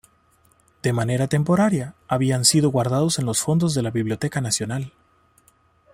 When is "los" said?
3.27-3.37